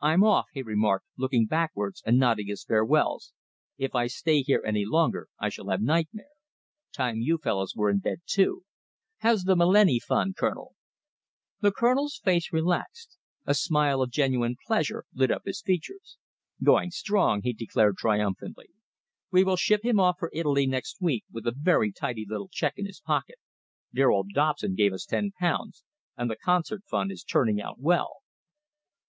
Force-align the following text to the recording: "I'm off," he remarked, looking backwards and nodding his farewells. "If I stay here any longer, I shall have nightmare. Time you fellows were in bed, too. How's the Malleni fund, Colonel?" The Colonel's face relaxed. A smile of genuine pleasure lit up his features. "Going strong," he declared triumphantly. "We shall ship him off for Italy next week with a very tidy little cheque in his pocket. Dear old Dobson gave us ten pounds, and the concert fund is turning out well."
"I'm 0.00 0.22
off," 0.22 0.46
he 0.52 0.62
remarked, 0.62 1.06
looking 1.18 1.46
backwards 1.46 2.00
and 2.06 2.16
nodding 2.16 2.46
his 2.46 2.62
farewells. 2.62 3.32
"If 3.76 3.92
I 3.92 4.06
stay 4.06 4.40
here 4.42 4.62
any 4.64 4.84
longer, 4.84 5.26
I 5.40 5.48
shall 5.48 5.68
have 5.70 5.80
nightmare. 5.80 6.28
Time 6.92 7.16
you 7.16 7.38
fellows 7.38 7.74
were 7.74 7.90
in 7.90 7.98
bed, 7.98 8.20
too. 8.24 8.62
How's 9.18 9.42
the 9.42 9.56
Malleni 9.56 9.98
fund, 9.98 10.36
Colonel?" 10.36 10.76
The 11.60 11.72
Colonel's 11.72 12.18
face 12.22 12.52
relaxed. 12.52 13.18
A 13.46 13.52
smile 13.52 14.00
of 14.00 14.12
genuine 14.12 14.54
pleasure 14.64 15.06
lit 15.12 15.32
up 15.32 15.42
his 15.44 15.60
features. 15.60 16.18
"Going 16.62 16.92
strong," 16.92 17.42
he 17.42 17.52
declared 17.52 17.96
triumphantly. 17.96 18.68
"We 19.32 19.42
shall 19.42 19.56
ship 19.56 19.82
him 19.84 19.98
off 19.98 20.18
for 20.20 20.30
Italy 20.32 20.68
next 20.68 20.98
week 21.00 21.24
with 21.32 21.48
a 21.48 21.52
very 21.52 21.90
tidy 21.90 22.24
little 22.28 22.48
cheque 22.48 22.78
in 22.78 22.86
his 22.86 23.00
pocket. 23.00 23.38
Dear 23.92 24.10
old 24.10 24.28
Dobson 24.34 24.76
gave 24.76 24.92
us 24.92 25.04
ten 25.04 25.32
pounds, 25.32 25.82
and 26.16 26.30
the 26.30 26.36
concert 26.36 26.84
fund 26.88 27.10
is 27.10 27.24
turning 27.24 27.60
out 27.60 27.80
well." 27.80 28.18